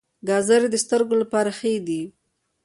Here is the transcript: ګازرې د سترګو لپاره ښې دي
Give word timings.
ګازرې 0.27 0.67
د 0.71 0.75
سترګو 0.83 1.15
لپاره 1.21 1.49
ښې 1.57 1.73
دي 1.87 2.01